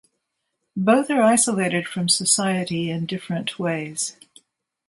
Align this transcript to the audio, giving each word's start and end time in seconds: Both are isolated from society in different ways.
Both 0.75 1.11
are 1.11 1.21
isolated 1.21 1.87
from 1.87 2.09
society 2.09 2.89
in 2.89 3.05
different 3.05 3.59
ways. 3.59 4.17